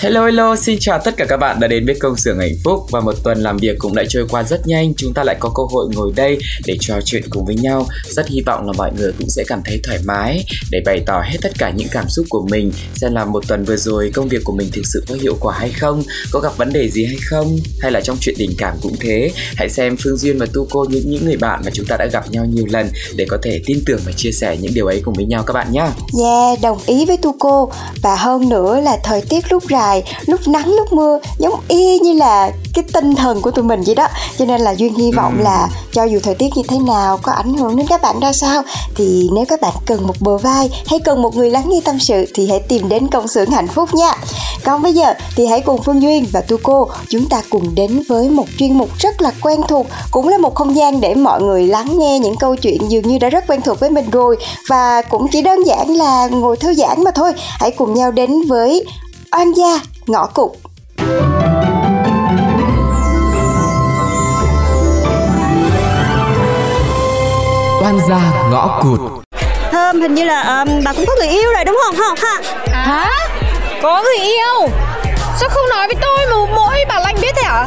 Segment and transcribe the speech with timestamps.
[0.00, 2.86] Hello hello, xin chào tất cả các bạn đã đến với công xưởng hạnh phúc
[2.90, 4.94] và một tuần làm việc cũng đã trôi qua rất nhanh.
[4.96, 7.86] Chúng ta lại có cơ hội ngồi đây để trò chuyện cùng với nhau.
[8.08, 11.22] Rất hy vọng là mọi người cũng sẽ cảm thấy thoải mái để bày tỏ
[11.24, 12.72] hết tất cả những cảm xúc của mình.
[12.94, 15.58] Xem là một tuần vừa rồi công việc của mình thực sự có hiệu quả
[15.58, 18.76] hay không, có gặp vấn đề gì hay không, hay là trong chuyện tình cảm
[18.82, 19.30] cũng thế.
[19.56, 22.06] Hãy xem Phương Duyên và Tu Cô những những người bạn mà chúng ta đã
[22.12, 25.00] gặp nhau nhiều lần để có thể tin tưởng và chia sẻ những điều ấy
[25.04, 25.86] cùng với nhau các bạn nhé.
[26.22, 30.48] Yeah, đồng ý với tu cô Và hơn nữa là thời tiết lúc dài, lúc
[30.48, 34.08] nắng lúc mưa Giống y như là cái tinh thần của tụi mình vậy đó.
[34.38, 35.42] Cho nên là Duyên hy vọng Ừ.
[35.44, 38.32] là cho dù thời tiết như thế nào Có ảnh hưởng đến các bạn ra
[38.32, 38.62] sao
[38.94, 41.98] Thì nếu các bạn cần một bờ vai Hay cần một người lắng nghe tâm
[42.00, 44.12] sự Thì hãy tìm đến công xưởng hạnh phúc nha.
[44.64, 48.02] Còn bây giờ thì hãy cùng Phương Duyên và tu cô Chúng ta cùng đến
[48.08, 51.42] với một chuyên mục rất là quen thuộc Cũng là một không gian để mọi
[51.42, 54.36] người lắng nghe những câu chuyện dường như đã rất quen thuộc với mình rồi.
[54.68, 57.32] Và cũng chỉ đơn giản là ngồi thư giãn mà thôi.
[57.36, 58.84] Hãy cùng nhau đến với
[59.36, 59.72] Oan gia
[60.06, 60.50] ngõ cụt
[67.82, 68.20] Oan gia
[68.50, 69.00] ngõ cụt
[69.72, 72.40] Thơm hình như là ờ, bà cũng có người yêu rồi đúng không không ha
[72.84, 73.10] Hả?
[73.82, 74.68] Có người yêu?
[75.40, 77.66] Sao không nói với tôi mà mỗi bà Lanh biết thế hả?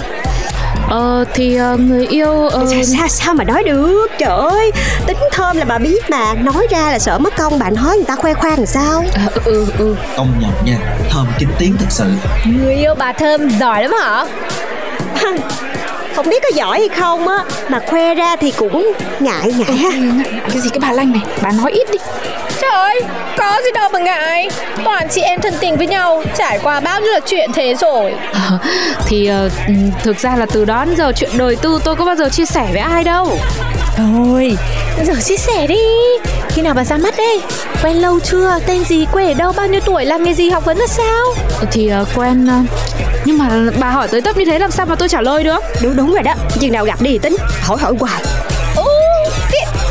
[0.90, 4.08] Ờ thì ờ, người yêu ờ, sao, sao, sao mà nói được?
[4.20, 4.72] Trời ơi
[5.08, 6.34] Tính thơm là bà biết mà.
[6.34, 9.04] Nói ra là sợ mất công Bạn nói người ta khoe khoang làm sao?
[9.14, 10.78] À, ừ ừ công nhận nha
[11.10, 12.06] thơm kín tiếng thật sự.
[12.46, 14.26] Người yêu bà Thơm giỏi lắm hả?
[16.16, 17.38] Không biết có giỏi hay không á
[17.70, 19.90] Mà khoe ra thì cũng ngại ngại ha.
[20.50, 21.98] cái gì cái bà Lanh này, bà nói ít đi.
[22.64, 23.02] Trời
[23.38, 24.48] có gì đâu mà ngại
[24.86, 28.14] Toàn chị em thân tình với nhau Trải qua bao nhiêu là chuyện thế rồi
[28.34, 28.58] Ờ,
[29.08, 32.06] thì ờ, ừ, thực ra là từ đó đến giờ chuyện đời tư tôi có
[32.06, 33.38] bao giờ chia sẻ với ai đâu.
[33.98, 34.58] Thôi,
[35.04, 35.80] giờ chia sẻ đi
[36.50, 37.42] Khi nào bà ra mắt đây?
[37.84, 38.60] Quen lâu chưa?
[38.68, 39.06] Tên gì?
[39.12, 39.52] Quê ở đâu?
[39.58, 40.06] Bao nhiêu tuổi?
[40.06, 40.50] Làm nghề gì?
[40.50, 41.26] Học vấn là sao?
[41.60, 42.56] Ờ, Thì ờ, quen ờ,
[43.26, 45.64] nhưng mà bà hỏi tới tấp như thế làm sao mà tôi trả lời được?
[45.82, 48.22] Đúng đúng rồi đó Chừng nào gặp đi thì tính Hỏi hỏi hoài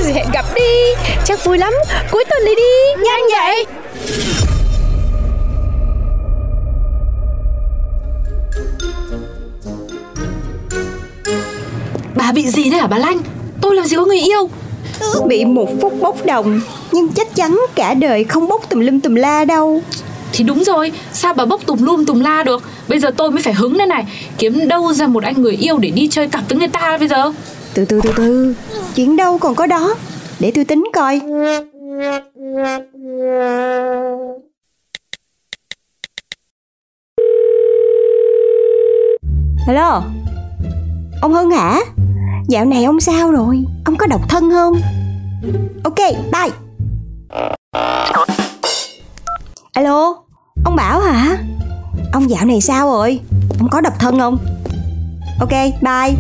[0.05, 0.63] Thì hẹn gặp đi
[1.25, 1.73] Chắc vui lắm
[2.11, 3.67] Cuối tuần đi đi Nhanh vậy
[12.15, 13.19] Bà bị gì đấy hả bà Lanh?
[13.61, 14.51] Tôi làm gì có người yêu?
[15.27, 16.61] Bị một phút bốc đồng
[16.93, 19.83] Nhưng chắc chắn cả đời không bốc tùm lum tùm la đâu
[20.33, 22.63] Thì đúng rồi, sao bà bốc tùm lum tùm la được?
[22.89, 24.05] Bây giờ tôi mới phải hứng đây này,
[24.39, 27.09] kiếm đâu ra một anh người yêu để đi chơi cặp với người ta bây
[27.09, 27.33] giờ?
[27.75, 28.57] Từ từ từ từ.
[28.95, 29.95] Chuyện đâu còn có đó?
[30.41, 31.21] Để tôi tính coi.
[39.67, 40.03] Hello
[41.23, 41.81] Ông Hưng hả?
[42.49, 43.65] Dạo này ông sao rồi?
[43.85, 44.75] Ông có độc thân không?
[45.85, 45.99] Ok,
[46.33, 46.51] bye.
[49.73, 50.15] Alo?
[50.65, 51.37] Ông Bảo hả?
[52.13, 53.21] Ông dạo này sao rồi?
[53.59, 54.39] Ông có độc thân không?
[55.41, 55.51] Ok,
[55.83, 56.15] bye.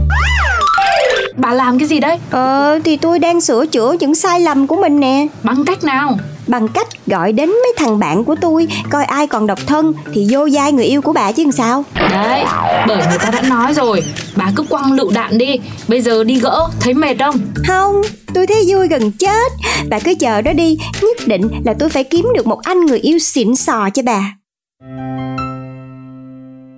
[1.36, 2.18] Bà làm cái gì đấy?
[2.30, 6.16] Ờ thì tôi đang sửa chữa những sai lầm của mình nè Bằng cách nào?
[6.46, 10.26] Bằng cách gọi đến mấy thằng bạn của tôi Coi ai còn độc thân Thì
[10.30, 12.44] vô vai người yêu của bà chứ làm sao Đấy,
[12.88, 14.02] bởi người ta đã nói rồi
[14.36, 15.56] Bà cứ quăng lựu đạn đi
[15.88, 17.40] Bây giờ đi gỡ, thấy mệt không?
[17.68, 18.02] Không
[18.34, 19.52] Tôi thấy vui gần chết
[19.90, 22.98] Bà cứ chờ đó đi Nhất định là tôi phải kiếm được một anh người
[22.98, 24.34] yêu xịn sò cho bà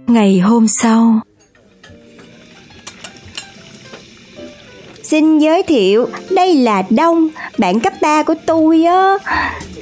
[0.06, 1.20] Ngày hôm sau
[5.14, 6.08] Xin giới thiệu.
[6.30, 7.28] Đây là Đông
[7.58, 9.18] Bạn cấp 3 của tôi á.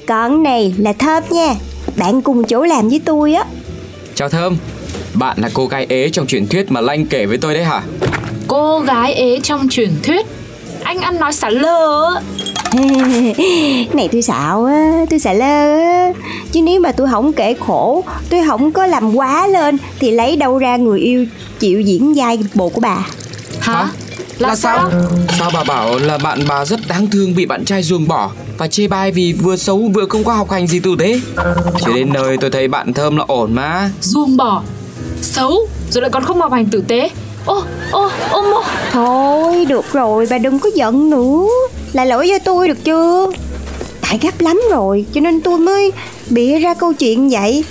[0.07, 1.55] Còn này là Thơm nha.
[1.97, 3.45] Bạn cùng chỗ làm với tôi á.
[4.15, 4.57] Chào Thơm.
[5.15, 7.83] Bạn là cô gái ế trong truyền thuyết mà Lanh kể với tôi đấy hả?
[8.47, 10.27] Cô gái ế trong truyền thuyết?
[10.83, 12.11] Anh ăn nói xả lơ.
[13.93, 16.13] Này tôi xạo á, tôi xạo lơ á.
[16.53, 20.37] Chứ nếu mà tôi không kể khổ Tôi không có làm quá lên Thì lấy
[20.37, 21.27] đâu ra người yêu
[21.59, 23.07] chịu diễn vai bộ của bà?
[23.61, 23.89] Hả?
[24.39, 24.91] Là, sao?
[25.39, 25.51] Sao?
[25.55, 28.87] Bà bảo là bạn bà rất đáng thương bị bạn trai ruồng bỏ và chê
[28.89, 31.21] bai vì vừa xấu vừa không có học hành gì tử tế.
[31.87, 33.91] Chỉ đến nơi tôi thấy bạn thơm là ổn mà.
[34.01, 34.63] Ruông bỏ
[35.23, 37.11] Xấu Rồi lại còn không học hành tử tế.
[37.47, 38.63] Ô, ô, ô mô.
[38.93, 41.47] Thôi được rồi bà đừng có giận nữa.
[41.93, 43.31] Là lỗi do tôi được chưa?
[44.01, 45.93] Tại gấp lắm rồi Cho nên tôi mới
[46.31, 47.65] bịa ra câu chuyện vậy.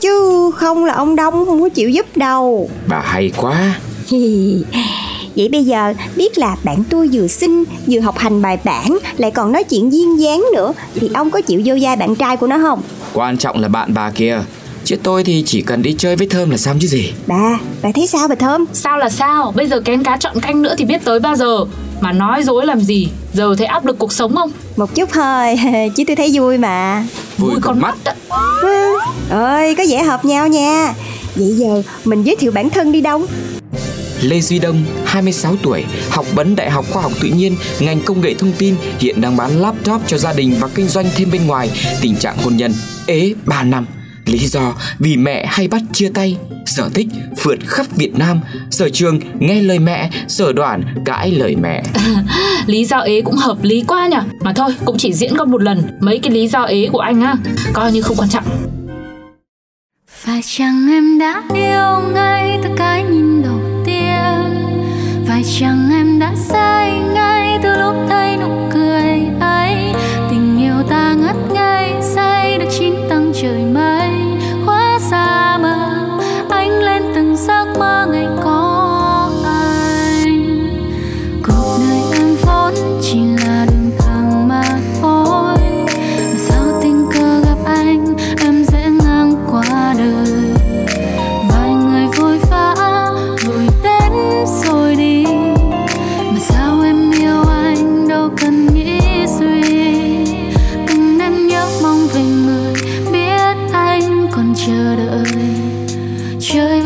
[0.00, 2.70] Chứ không là ông Đông không có chịu giúp đâu.
[2.86, 3.74] Bà hay quá
[5.38, 9.30] Vậy bây giờ biết là bạn tôi vừa xinh Vừa học hành bài bản Lại
[9.30, 12.46] còn nói chuyện duyên dáng nữa Thì ông có chịu vô vai bạn trai của
[12.46, 12.82] nó không?
[13.12, 14.40] Quan trọng là bạn bà kia.
[14.84, 17.12] Chứ tôi thì chỉ cần đi chơi với Thơm là xong chứ gì.
[17.26, 18.64] Bà, bà thấy sao bà Thơm?
[18.72, 19.52] Sao là sao?
[19.56, 21.64] Bây giờ kén cá chọn canh nữa thì biết tới bao giờ.
[22.00, 23.08] Mà nói dối làm gì?
[23.32, 24.50] Giờ thấy áp lực cuộc sống không?
[24.76, 25.58] Một chút thôi
[25.96, 27.04] Chứ tôi thấy vui mà.
[27.38, 27.94] Vui con mắt.
[28.62, 28.98] Ừ,
[29.30, 30.94] Ơi có vẻ hợp nhau nha.
[31.34, 33.26] Vậy giờ mình giới thiệu bản thân đi Đông
[34.22, 38.20] Lê Duy Đông, 26 tuổi, học vấn Đại học Khoa học Tự nhiên, ngành công
[38.20, 41.46] nghệ thông tin, hiện đang bán laptop cho gia đình và kinh doanh thêm bên
[41.46, 41.70] ngoài.
[42.00, 42.72] Tình trạng hôn nhân
[43.06, 43.86] ế 3 năm.
[44.26, 46.36] Lý do vì mẹ hay bắt chia tay.
[46.66, 47.06] Sở thích
[47.38, 48.40] phượt khắp Việt Nam.
[48.70, 51.82] Sở trường nghe lời mẹ, sở đoàn cãi lời mẹ.
[52.66, 55.62] Lý do ế cũng hợp lý quá nhỉ Mà thôi cũng chỉ diễn có một
[55.62, 57.34] lần Mấy cái lý do ế của anh á
[57.72, 58.44] Coi như không quan trọng
[60.06, 63.27] Phải chăng em đã yêu ngay từ cái nhìn
[65.38, 66.87] phải chăng em đã sai.
[106.52, 106.77] Chơi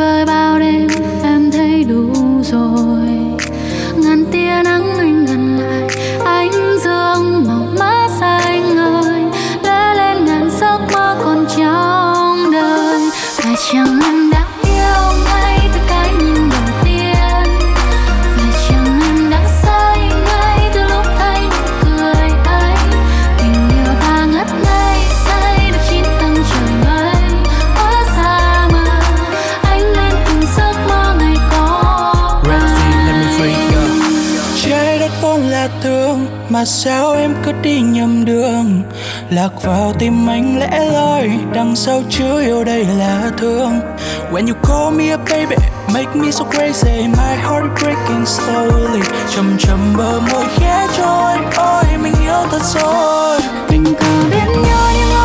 [41.87, 43.81] sao sau yêu đây là thương?
[44.33, 45.57] When you call me a baby,
[45.95, 47.09] Make me so crazy.
[47.09, 49.03] My heart breaking slowly.
[49.35, 51.37] Chầm chầm bờ môi khẽ trôi.
[51.57, 53.41] Ôi, mình yêu thật rồi.
[53.69, 55.22] Tình cờ biết nhau những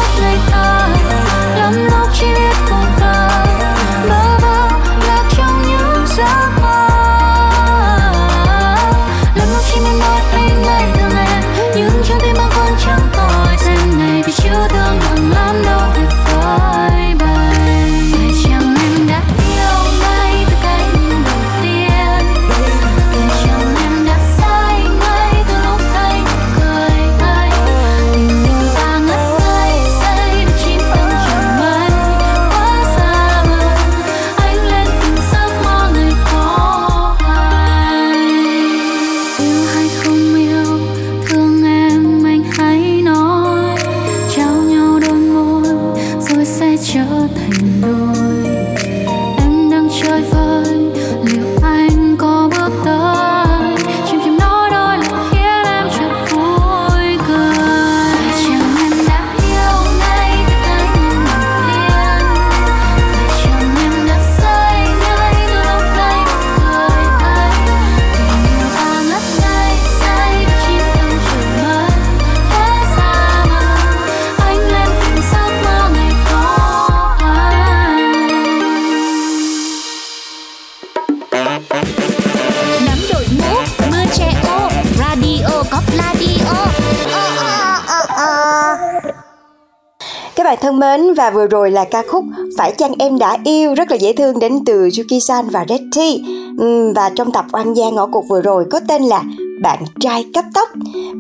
[90.67, 92.25] thân mến và vừa rồi là ca khúc
[92.57, 93.73] Phải chăng em đã yêu?
[93.73, 96.23] Rất là dễ thương đến từ Yuki-san và Retty
[96.57, 99.23] Ừm, Và trong tập Oan gia ngõ cụt vừa rồi có tên là
[99.61, 100.69] Bạn trai cấp tóc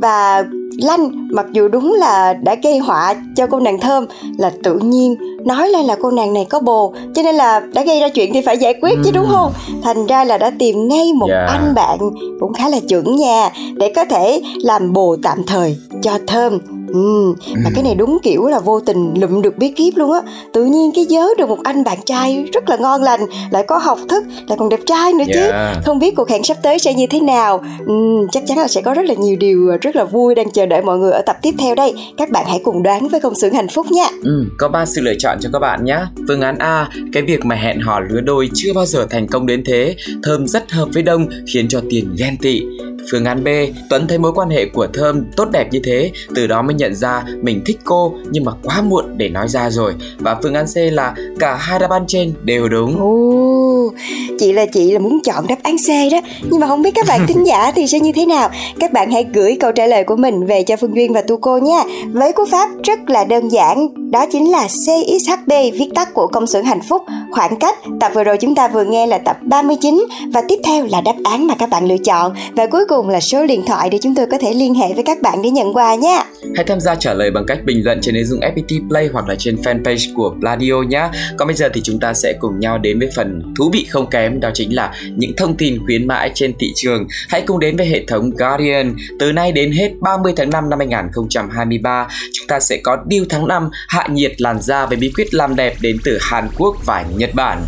[0.01, 0.43] Và
[0.77, 4.05] lanh mặc dù đúng là đã gây họa cho cô nàng thơm
[4.37, 7.83] là tự nhiên nói lên là cô nàng này có bồ cho nên là đã
[7.83, 9.53] gây ra chuyện thì phải giải quyết chứ đúng không?
[9.83, 11.49] Thành ra là đã tìm ngay một Yeah.
[11.49, 11.97] anh bạn
[12.39, 16.59] cũng khá là chuẩn nha để có thể làm bồ tạm thời cho thơm
[16.93, 20.21] Ừ, mà cái này đúng kiểu là vô tình lụm được bí kíp luôn á
[20.53, 23.77] Tự nhiên cái nhớ được một anh bạn trai rất là ngon lành Lại có
[23.77, 25.77] học thức, lại còn đẹp trai nữa chứ Yeah.
[25.85, 27.93] Không biết cuộc hẹn sắp tới sẽ như thế nào ừ,
[28.31, 30.81] Chắc chắn là sẽ có rất là nhiều điều rất là vui đang chờ đợi
[30.81, 33.53] mọi người ở tập tiếp theo đây Các bạn hãy cùng đoán với công xưởng
[33.53, 35.99] hạnh phúc nha Ừ, có ba sự lựa chọn cho các bạn nhé.
[36.27, 39.45] Phương án A, cái việc mà hẹn hò lứa đôi chưa bao giờ thành công
[39.45, 42.61] đến thế, Thơm rất hợp với Đông khiến cho Tiền ghen tị.
[43.11, 43.47] Phương án B,
[43.89, 46.95] Tuấn thấy mối quan hệ của Thơm tốt đẹp như thế, từ đó mới nhận
[46.95, 49.93] ra mình thích cô nhưng mà quá muộn để nói ra rồi.
[50.17, 52.99] Và phương án C là cả hai đáp án trên đều đúng.
[52.99, 53.91] Ồ,
[54.39, 56.19] chị là chị là muốn chọn đáp án C đó.
[56.49, 58.49] Nhưng mà không biết các bạn thính giả thì sẽ như thế nào.
[58.79, 61.37] Các bạn hãy gửi câu trả lời của mình về cho Phương Duyên và Tu
[61.37, 61.83] Cô nha.
[62.11, 66.47] Với cú pháp rất là đơn giản Đó chính là CXHB viết tắt của công
[66.47, 67.77] xưởng hạnh phúc Khoảng cách.
[67.99, 71.15] Tập vừa rồi chúng ta vừa nghe là tập 39 Và tiếp theo là đáp
[71.23, 72.33] án mà các bạn lựa chọn.
[72.55, 74.93] Và cuối cùng cùng là số điện thoại để chúng tôi có thể liên hệ
[74.93, 76.23] với các bạn để nhận quà nhé.
[76.55, 79.27] Hãy tham gia trả lời bằng cách bình luận trên ứng dụng FPT Play hoặc
[79.27, 81.09] là trên fanpage của Pladio nhé.
[81.37, 84.09] Còn bây giờ thì chúng ta sẽ cùng nhau đến với phần thú vị không
[84.09, 87.07] kém đó chính là những thông tin khuyến mãi trên thị trường.
[87.29, 88.95] Hãy cùng đến với hệ thống Guardian.
[89.19, 93.47] Từ nay đến hết 30 tháng 5 năm 2023, chúng ta sẽ có deal tháng
[93.47, 97.05] 5 hạ nhiệt làn da với bí quyết làm đẹp đến từ Hàn Quốc và
[97.17, 97.61] Nhật Bản.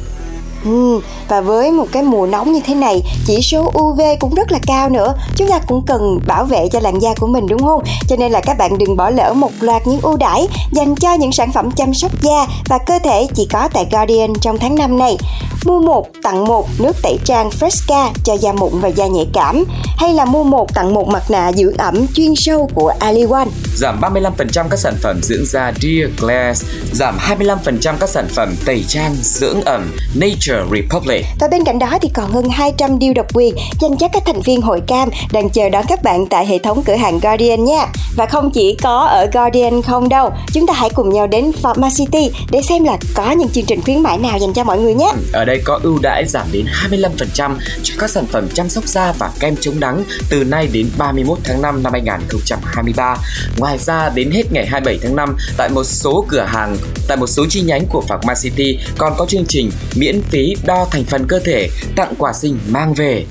[0.65, 4.51] Ừ, và với một cái mùa nóng như thế này, chỉ số UV cũng rất
[4.51, 5.13] là cao nữa.
[5.35, 7.83] Chúng ta cũng cần bảo vệ cho làn da của mình đúng không?
[8.07, 11.13] Cho nên là các bạn đừng bỏ lỡ một loạt những ưu đãi dành cho
[11.13, 14.75] những sản phẩm chăm sóc da và cơ thể chỉ có tại Guardian trong tháng
[14.75, 15.17] 5 này.
[15.65, 19.63] Mua một tặng một nước tẩy trang Fresca cho da mụn và da nhạy cảm
[19.97, 23.47] hay là mua một tặng một mặt nạ dưỡng ẩm chuyên sâu của Ali One.
[23.75, 28.85] Giảm 35% các sản phẩm dưỡng da Dear Glass, giảm 25% các sản phẩm tẩy
[28.87, 31.25] trang dưỡng ẩm Nature Republic.
[31.39, 34.41] Và bên cạnh đó thì còn hơn 200 deal độc quyền dành cho các thành
[34.41, 37.87] viên hội cam đang chờ đón các bạn tại hệ thống cửa hàng Guardian nha.
[38.15, 42.31] Và không chỉ có ở Guardian không đâu, chúng ta hãy cùng nhau đến Pharmacity
[42.51, 45.11] để xem là có những chương trình khuyến mãi nào dành cho mọi người nhé.
[45.33, 49.11] Ở đây có ưu đãi giảm đến 25% cho các sản phẩm chăm sóc da
[49.11, 53.17] và kem chống nắng từ nay đến 31 tháng 5 năm 2023.
[53.57, 56.77] Ngoài ra đến hết ngày 27 tháng 5 tại một số cửa hàng,
[57.07, 61.03] tại một số chi nhánh của Pharmacity còn có chương trình miễn phí đo thành
[61.03, 63.25] phần cơ thể, tặng quả sinh mang về.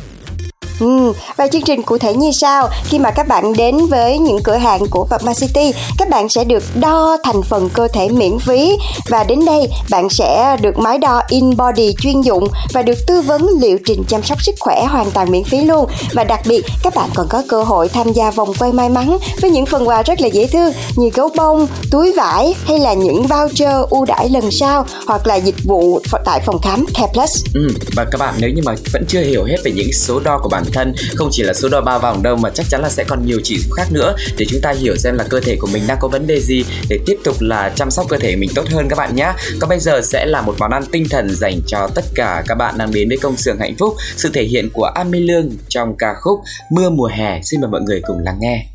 [0.80, 2.68] Ừ, và chương trình cụ thể như sau.
[2.84, 6.64] Khi mà các bạn đến với những cửa hàng của Pharmacity Các bạn sẽ được
[6.74, 8.76] đo thành phần cơ thể miễn phí.
[9.08, 13.20] Và đến đây bạn sẽ được máy đo in body chuyên dụng Và được tư
[13.20, 15.86] vấn liệu trình chăm sóc sức khỏe hoàn toàn miễn phí luôn.
[16.12, 19.18] Và đặc biệt các bạn còn có cơ hội tham gia vòng quay may mắn
[19.40, 22.92] Với những phần quà rất là dễ thương Như gấu bông, túi vải hay là
[22.92, 27.44] những voucher ưu đãi lần sau Hoặc là dịch vụ tại phòng khám Care Plus.
[27.54, 30.38] Ừ, và các bạn nếu như mà vẫn chưa hiểu hết về những số đo
[30.42, 30.94] của bản thân.
[31.14, 33.40] Không chỉ là số đo ba vòng đâu, mà chắc chắn là sẽ còn nhiều
[33.44, 34.14] chỉ số khác nữa.
[34.38, 36.64] Để chúng ta hiểu xem là cơ thể của mình đang có vấn đề gì,
[36.88, 39.32] để tiếp tục là chăm sóc cơ thể mình tốt hơn các bạn nhé.
[39.60, 42.54] Còn bây giờ sẽ là một món ăn tinh thần dành cho tất cả các
[42.54, 45.96] bạn đang đến với công xưởng hạnh phúc, sự thể hiện của Ami Lương trong
[45.96, 47.40] ca khúc Mưa mùa hè.
[47.42, 48.66] Xin mời mọi người cùng lắng nghe.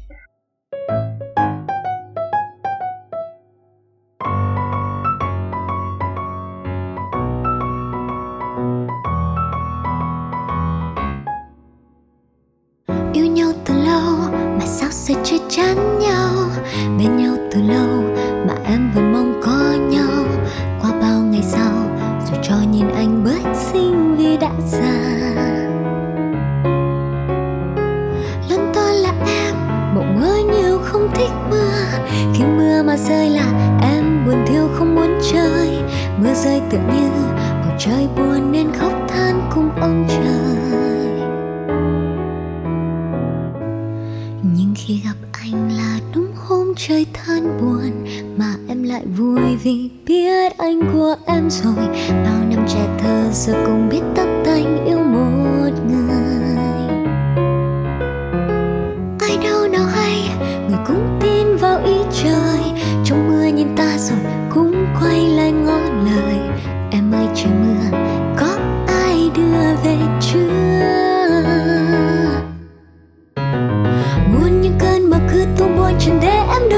[15.56, 16.50] Chán nhau
[16.98, 17.43] bên nhau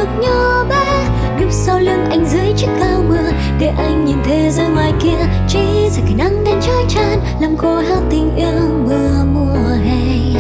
[0.06, 1.10] được như bé
[1.42, 3.32] Núp sau lưng anh dưới chiếc cao mưa.
[3.60, 7.58] Để anh nhìn thế giới ngoài kia, Chỉ ra cái nắng đến trói chan Làm
[7.58, 10.40] khô hết tình yêu mưa mùa hè.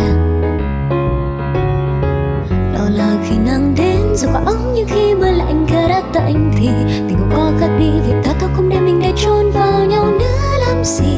[2.73, 6.51] Lo là khi nắng đến rồi có ống Nhưng khi mưa lạnh kia đã tạnh
[6.57, 6.69] Thì
[7.07, 7.91] tình cũng có khác đi.
[8.07, 11.17] Vì ta thôi không để mình để trốn vào nhau nữa làm gì?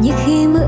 [0.00, 0.66] Như khi mưa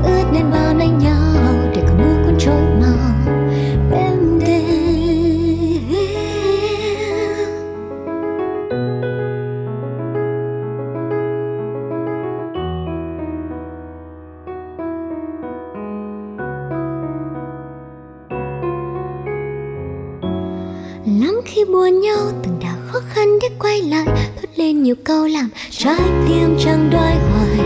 [25.35, 27.57] làm trái tim chẳng đoái hoài.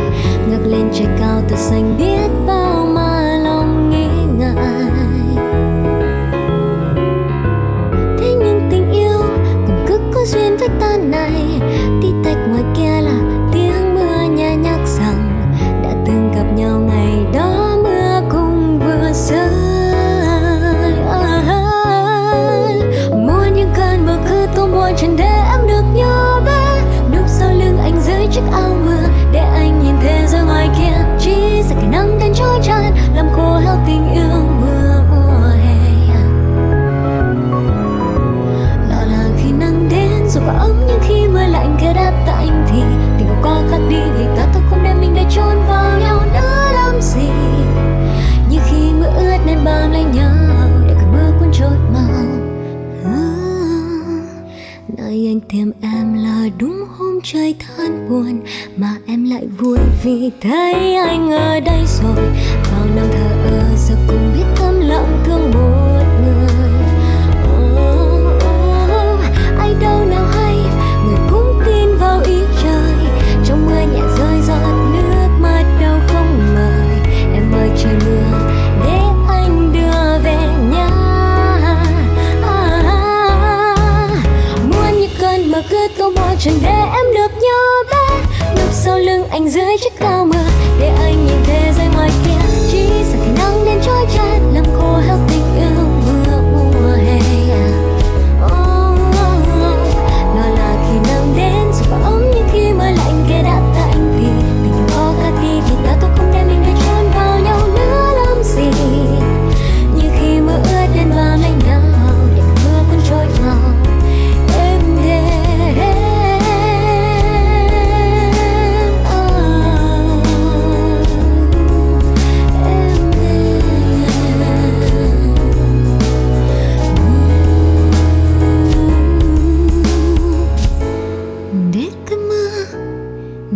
[0.49, 2.58] Ngước lên trời cao từ xanh biết bao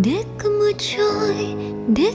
[0.06, 1.56] để cơn mưa trôi
[1.96, 2.14] để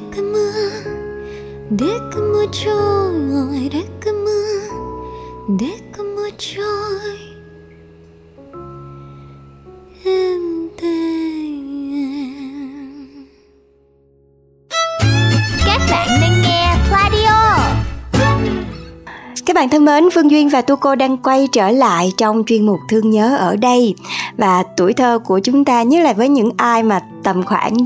[19.69, 22.79] bạn thân mến, Phương Duyên và Tu Cô đang quay trở lại trong chuyên mục
[22.89, 23.95] Thương Nhớ ở đây.
[24.37, 27.77] Và tuổi thơ của chúng ta, nhất là với những ai mà tầm khoảng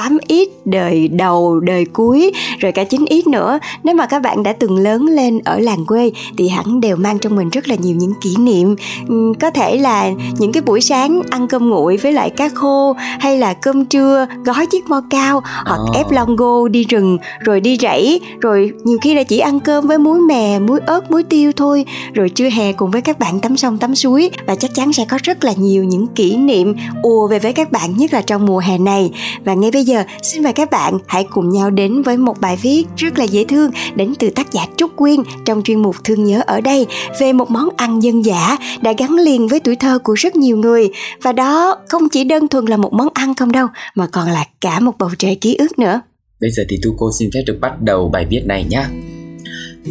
[0.00, 3.58] 8X, đời đầu, đời cuối, rồi cả 9X nữa.
[3.84, 7.18] Nếu mà các bạn đã từng lớn lên ở làng quê thì hẳn đều mang
[7.18, 8.76] trong mình rất là nhiều những kỷ niệm.
[9.08, 12.92] Ừm, Có thể là những cái buổi sáng ăn cơm nguội với lại cá khô
[13.20, 15.92] Hay là cơm trưa gói chiếc mo cao Hoặc Ờ.
[15.94, 19.98] ép longo đi rừng rồi đi rẫy Rồi nhiều khi là chỉ ăn cơm với
[19.98, 21.84] muối mè, muối ớt, muối tiêu thôi.
[22.14, 25.04] Rồi trưa hè cùng với các bạn tắm sông tắm suối Và chắc chắn sẽ
[25.04, 28.46] có rất là nhiều những kỷ niệm ùa về với các bạn nhất là trong
[28.46, 29.10] mùa hè này.
[29.44, 29.89] Và ngay bây giờ
[30.22, 33.44] xin mời các bạn hãy cùng nhau đến với một bài viết rất là dễ
[33.44, 36.86] thương Đến từ tác giả Trúc Quyên trong chuyên mục Thương Nhớ ở đây
[37.20, 40.56] Về một món ăn dân dã đã gắn liền với tuổi thơ của rất nhiều
[40.56, 40.90] người
[41.22, 44.44] Và đó không chỉ đơn thuần là một món ăn không đâu, Mà còn là
[44.60, 46.00] cả một bầu trời ký ức nữa
[46.40, 48.84] Bây giờ thì Tu Cô xin phép được bắt đầu bài viết này nhé.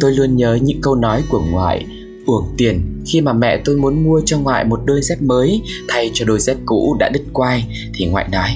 [0.00, 1.86] Tôi luôn nhớ những câu nói của ngoại
[2.26, 6.10] uổng tiền khi mà mẹ tôi muốn mua cho ngoại một đôi dép mới thay
[6.14, 8.50] cho đôi dép cũ đã đứt quai thì ngoại nói,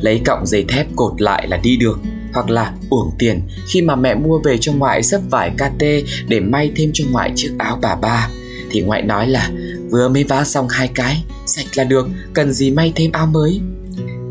[0.00, 1.98] lấy cọng dây thép cột lại là đi được.
[2.32, 5.84] Hoặc là, uổng tiền khi mà mẹ mua về cho ngoại sấp vải KT
[6.28, 8.28] để may thêm cho ngoại chiếc áo bà ba.
[8.70, 9.50] Thì ngoại nói là,
[9.90, 13.60] vừa mới vá xong hai cái, sạch là được, cần gì may thêm áo mới?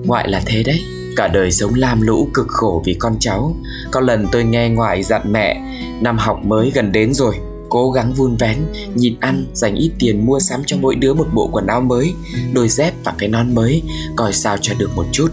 [0.05, 0.81] Ngoại là thế đấy,
[1.15, 3.55] cả đời sống lam lũ cực khổ vì con cháu.
[3.91, 5.61] Có lần tôi nghe ngoại dặn mẹ,
[6.01, 7.35] năm học mới gần đến rồi
[7.69, 8.57] cố gắng vun vén
[8.95, 12.13] nhìn ăn, dành ít tiền mua sắm cho mỗi đứa một bộ quần áo mới,
[12.53, 13.81] đôi dép và cái nón mới,
[14.15, 15.31] coi sao cho được một chút.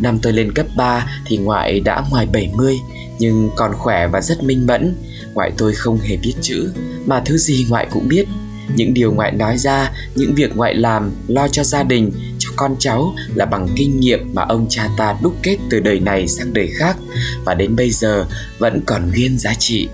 [0.00, 2.76] Năm tôi lên cấp 3 thì ngoại đã ngoài 70
[3.18, 4.94] nhưng còn khỏe và rất minh mẫn.
[5.34, 6.72] Ngoại tôi không hề biết chữ,
[7.06, 8.26] mà thứ gì ngoại cũng biết.
[8.74, 12.76] Những điều ngoại nói ra, những việc ngoại làm, lo cho gia đình, cho con
[12.78, 16.52] cháu là bằng kinh nghiệm mà ông cha ta đúc kết từ đời này sang
[16.52, 16.96] đời khác.
[17.44, 18.26] Và đến bây giờ
[18.58, 19.88] vẫn còn nguyên giá trị.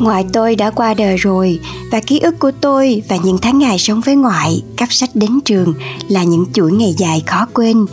[0.00, 1.60] Ngoại tôi đã qua đời rồi
[1.92, 5.40] và ký ức của tôi và những tháng ngày sống với ngoại, cắp sách đến
[5.44, 5.74] trường
[6.08, 7.86] là những chuỗi ngày dài khó quên.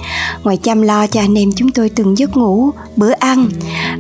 [0.43, 3.49] Ngoại chăm lo cho anh em chúng tôi từng giấc ngủ, bữa ăn.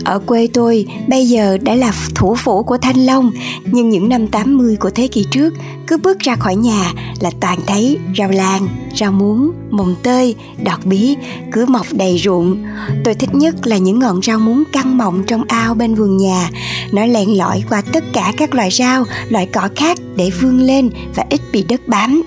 [0.05, 3.31] Ở quê tôi bây giờ đã là thủ phủ của Thanh Long,
[3.65, 5.53] nhưng những năm 80 của thế kỷ trước,
[5.87, 10.85] cứ bước ra khỏi nhà là toàn thấy rau lan, rau muống, mồng tơi, đọt
[10.85, 11.15] bí
[11.51, 12.63] cứ mọc đầy ruộng.
[13.03, 16.49] Tôi thích nhất là những ngọn rau muống căng mọng trong ao bên vườn nhà.
[16.91, 20.89] Nó len lỏi qua tất cả các loài rau, loại cỏ khác để vươn lên
[21.15, 22.23] và ít bị đất bám.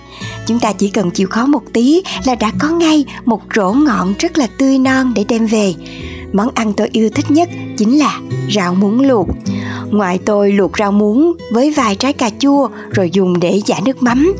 [0.46, 4.14] Chúng ta chỉ cần chịu khó một tí là đã có ngay một rổ ngọn
[4.18, 5.74] rất là tươi non để đem về.
[6.32, 8.20] Món ăn tôi yêu thích nhất chính là
[8.54, 9.28] rau muống luộc.
[9.90, 14.02] Ngoài tôi luộc rau muống với vài trái cà chua rồi dùng để giả nước
[14.02, 14.34] mắm.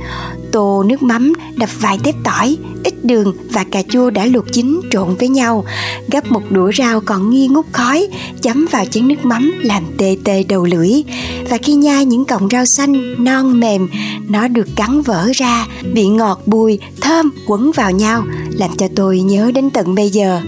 [0.53, 4.81] Tô nước mắm đập vài tép tỏi, ít đường và cà chua đã luộc chín
[4.91, 5.65] trộn với nhau.
[6.11, 8.09] Gấp một đũa rau còn nghi ngút khói,
[8.43, 10.91] chấm vào chén nước mắm làm tê tê đầu lưỡi.
[11.51, 13.89] Và khi nhai những cọng rau xanh non mềm,
[14.29, 18.25] nó được cắn vỡ ra, vị ngọt bùi, thơm quấn vào nhau,
[18.59, 20.41] làm cho tôi nhớ đến tận bây giờ.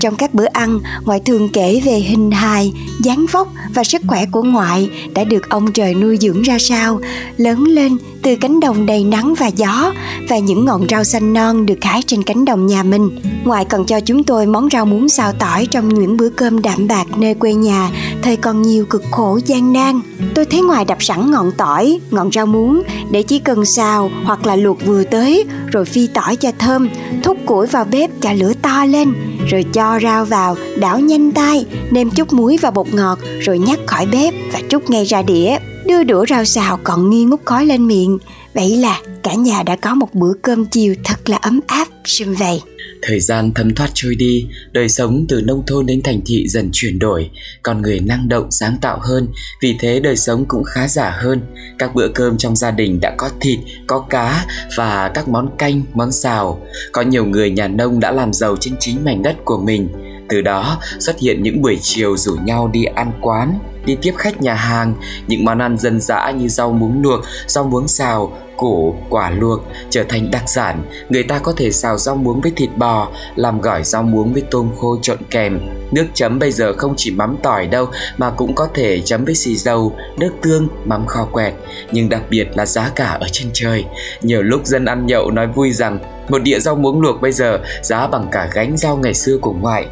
[0.00, 4.26] Trong các bữa ăn, ngoại thường kể về hình hài, dáng vóc và sức khỏe
[4.26, 7.00] của ngoại đã được ông trời nuôi dưỡng ra sao,
[7.36, 9.92] lớn lên từ cánh đồng đầy nắng và gió
[10.28, 13.10] và những ngọn rau xanh non được hái trên cánh đồng nhà mình.
[13.44, 16.88] Ngoại còn cho chúng tôi món rau muống xào tỏi trong những bữa cơm đạm
[16.88, 17.90] bạc nơi quê nhà,
[18.22, 20.00] thời còn nhiều cực khổ gian nan.
[20.34, 24.46] Tôi thấy ngoài đập sẵn ngọn tỏi, ngọn rau muống để chỉ cần xào hoặc
[24.46, 26.88] là luộc vừa tới rồi phi tỏi cho thơm,
[27.22, 29.12] thúc củi vào bếp cho lửa to lên,
[29.50, 33.78] rồi cho rau vào, đảo nhanh tay, nêm chút muối và bột ngọt rồi nhắc
[33.86, 35.56] khỏi bếp và trút ngay ra đĩa.
[35.86, 38.18] Đưa đũa rau xào còn nghi ngút khói lên miệng.
[38.54, 42.34] Vậy là cả nhà đã có một bữa cơm chiều thật là ấm áp, sum
[42.34, 42.60] vầy.
[43.02, 46.70] Thời gian thấm thoát trôi đi, đời sống từ nông thôn đến thành thị dần
[46.72, 47.30] chuyển đổi,
[47.62, 49.28] con người năng động sáng tạo hơn,
[49.60, 51.40] vì thế đời sống cũng khá giả hơn.
[51.78, 55.82] Các bữa cơm trong gia đình đã có thịt, có cá và các món canh,
[55.94, 56.66] món xào.
[56.92, 59.88] Có nhiều người nhà nông đã làm giàu trên chính mảnh đất của mình.
[60.28, 64.42] Từ đó xuất hiện những buổi chiều rủ nhau đi ăn quán, đi tiếp khách
[64.42, 64.94] nhà hàng,
[65.26, 69.60] những món ăn dân dã như rau muống luộc, rau muống xào, củ, quả luộc
[69.90, 70.82] trở thành đặc sản.
[71.08, 74.42] Người ta có thể xào rau muống với thịt bò, làm gỏi rau muống với
[74.50, 75.60] tôm khô trộn kèm.
[75.92, 79.34] Nước chấm bây giờ không chỉ mắm tỏi đâu mà cũng có thể chấm với
[79.34, 81.54] xì dầu, nước tương, mắm kho quẹt.
[81.92, 83.84] Nhưng đặc biệt là giá cả ở trên trời.
[84.22, 87.58] Nhiều lúc dân ăn nhậu nói vui rằng một đĩa rau muống luộc bây giờ
[87.82, 89.86] giá bằng cả gánh rau ngày xưa của ngoại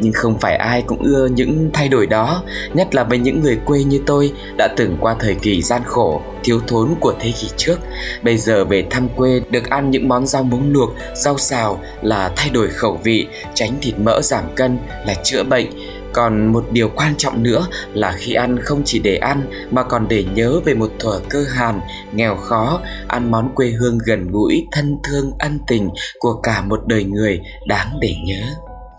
[0.00, 2.42] nhưng không phải ai cũng ưa những thay đổi đó,
[2.74, 6.22] nhất là với những người quê như tôi đã từng qua thời kỳ gian khổ,
[6.44, 7.78] thiếu thốn của thế kỷ trước.
[8.22, 12.32] Bây giờ về thăm quê, được ăn những món rau muống luộc, rau xào là
[12.36, 15.66] thay đổi khẩu vị, tránh thịt mỡ giảm cân là chữa bệnh.
[16.12, 20.08] Còn một điều quan trọng nữa là khi ăn không chỉ để ăn mà còn
[20.08, 21.80] để nhớ về một thuở cơ hàn,
[22.12, 26.80] nghèo khó, ăn món quê hương gần gũi, thân thương, ân tình của cả một
[26.86, 28.42] đời người đáng để nhớ.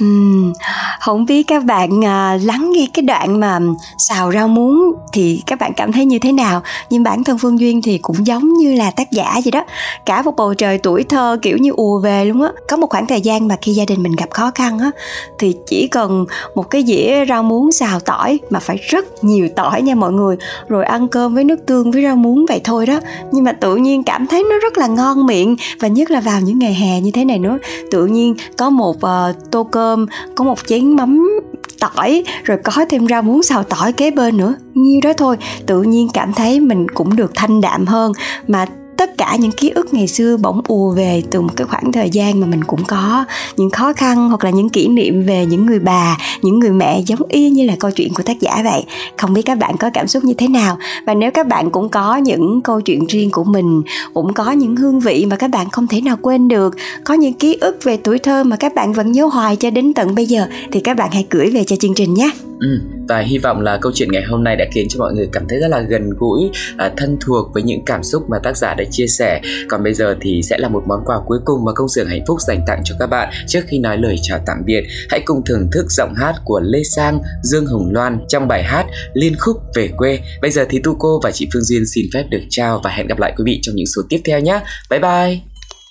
[0.03, 0.53] Uhm,
[0.99, 3.59] không biết các bạn à, lắng nghe cái đoạn mà
[3.97, 6.61] xào rau muống thì các bạn cảm thấy như thế nào?
[6.89, 9.63] Nhưng bản thân phương duyên thì cũng giống như là tác giả vậy đó.
[10.05, 12.49] Cả một bầu trời tuổi thơ kiểu như ùa về luôn á.
[12.69, 14.91] Có một khoảng thời gian mà khi gia đình mình gặp khó khăn á
[15.39, 19.81] thì chỉ cần một cái dĩa rau muống xào tỏi mà phải rất nhiều tỏi
[19.81, 20.35] nha mọi người.
[20.67, 22.99] Rồi ăn cơm với nước tương với rau muống vậy thôi đó.
[23.31, 26.41] Nhưng mà tự nhiên cảm thấy nó rất là ngon miệng và nhất là vào
[26.41, 27.57] những ngày hè như thế này nữa.
[27.91, 31.39] Tự nhiên có một uh, tô cơm cơm, có một chén mắm
[31.79, 34.55] tỏi, rồi có thêm rau muống xào tỏi kế bên nữa.
[34.73, 38.11] Nhiêu đó thôi, tự nhiên cảm thấy mình cũng được thanh đạm hơn.
[38.47, 38.65] Mà
[38.97, 42.09] tất cả những ký ức ngày xưa bỗng ùa về từ một cái khoảng thời
[42.09, 43.25] gian mà mình cũng có
[43.57, 47.01] những khó khăn hoặc là những kỷ niệm về những người bà những người mẹ
[47.05, 48.83] giống y như là câu chuyện của tác giả vậy
[49.17, 51.89] không biết các bạn có cảm xúc như thế nào và nếu các bạn cũng
[51.89, 53.81] có những câu chuyện riêng của mình
[54.13, 57.33] cũng có những hương vị mà các bạn không thể nào quên được có những
[57.33, 60.25] ký ức về tuổi thơ mà các bạn vẫn nhớ hoài cho đến tận bây
[60.25, 63.61] giờ thì các bạn hãy gửi về cho chương trình nhé Ừ, và hy vọng
[63.61, 65.81] là câu chuyện ngày hôm nay đã khiến cho mọi người cảm thấy rất là
[65.81, 69.41] gần gũi, à, thân thuộc với những cảm xúc mà tác giả đã chia sẻ.
[69.67, 72.23] Còn bây giờ thì sẽ là một món quà cuối cùng mà công xưởng hạnh
[72.27, 74.83] phúc dành tặng cho các bạn trước khi nói lời chào tạm biệt.
[75.09, 78.63] Hãy cùng thưởng thức giọng hát hát của Lê Sang, Dương Hồng Loan trong bài
[78.63, 80.19] hát Liên khúc về quê.
[80.41, 83.07] Bây giờ thì Tu Cô và chị Phương Duyên xin phép được chào và hẹn
[83.07, 84.59] gặp lại quý vị trong những số tiếp theo nhé.
[84.89, 85.39] Bye bye.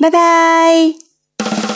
[0.00, 1.74] Bye bye.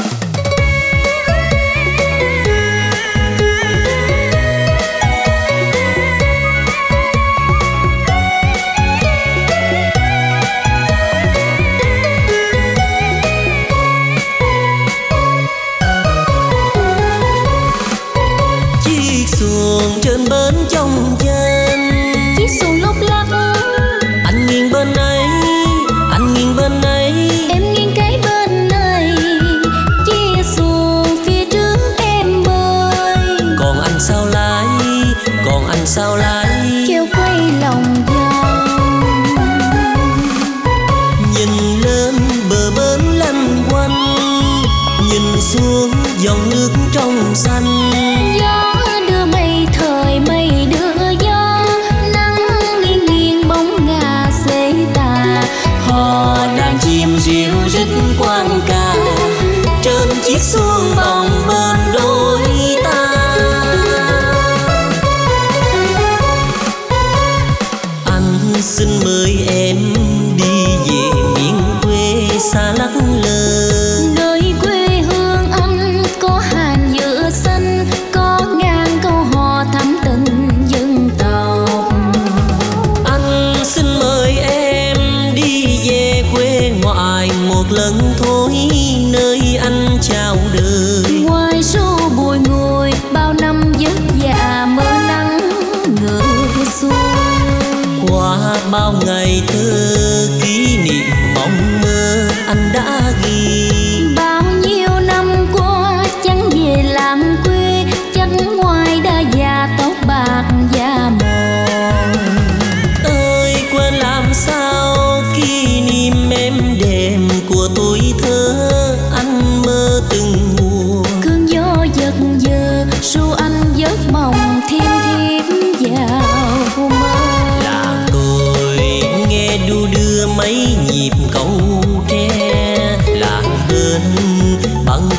[87.72, 88.37] lần thôi.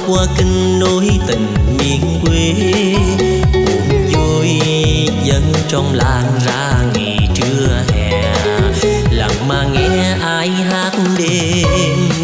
[0.10, 2.54] qua kinh nối tình miền quê.
[3.54, 4.50] Buồn vui
[5.24, 8.34] dân trong làng ra nghỉ trưa hè.
[9.12, 12.18] Lặng mà nghe ai hát đêm.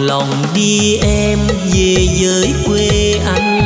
[0.00, 1.38] lòng đi em
[1.72, 3.60] về với quê anh.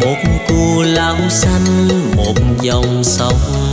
[0.00, 0.16] Một
[0.48, 3.67] cù lao xanh một dòng sông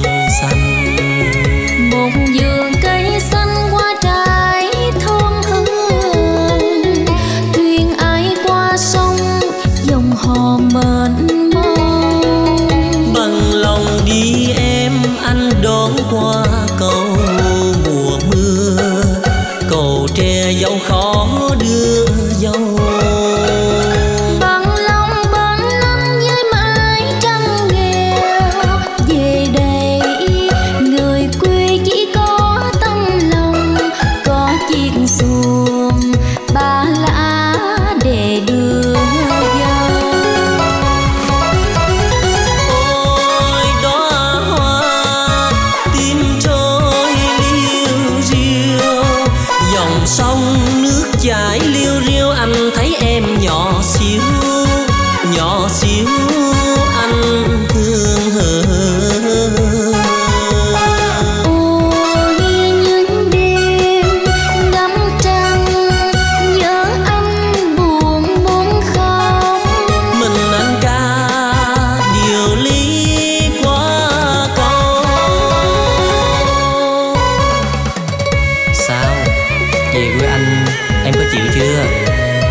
[79.95, 80.65] về với anh?
[81.05, 81.85] Em có chịu chưa?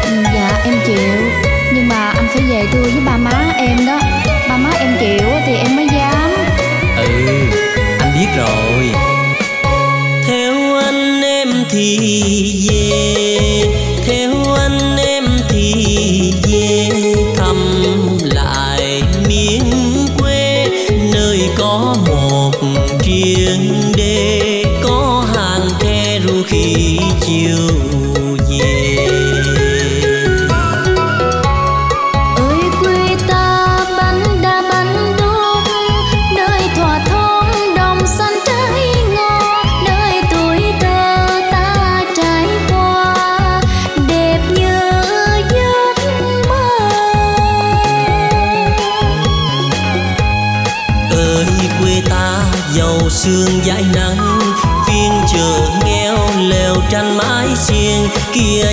[0.03, 1.31] Ừ, dạ em chịu.
[1.75, 3.99] Nhưng mà anh phải về thưa với ba má em đó.
[4.49, 6.31] Ba má em chịu thì em mới dám.
[6.97, 7.07] Ừ
[8.01, 8.91] anh biết rồi.
[10.27, 11.99] Theo anh em thì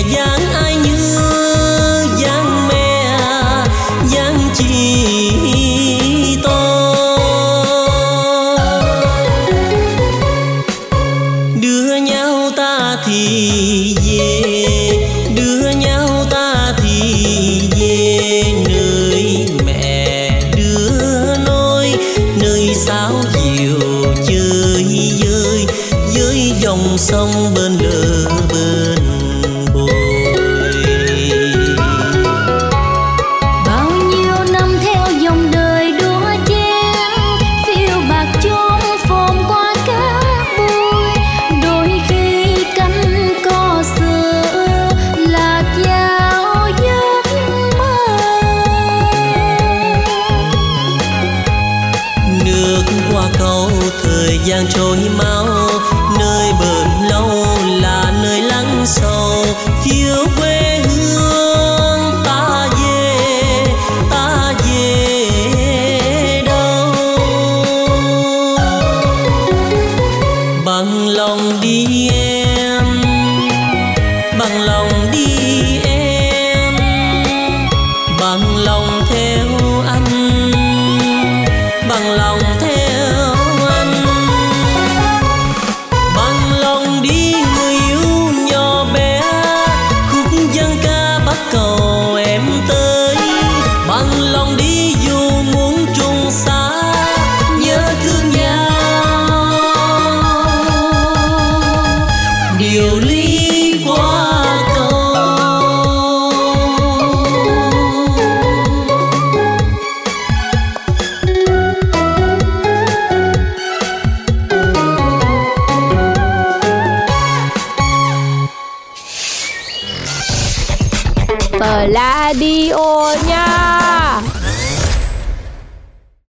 [0.08, 0.71] dáng ai